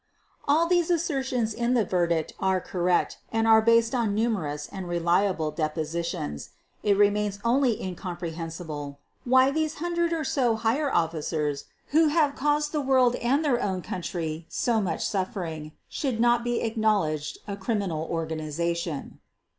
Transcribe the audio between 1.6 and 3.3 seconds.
the verdict are correct